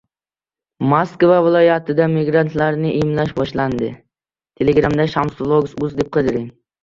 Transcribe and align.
Moskva 0.91 1.35
viloyatida 1.47 2.07
migrantlarni 2.13 2.93
emlash 3.03 3.35
boshlandi 3.39 3.91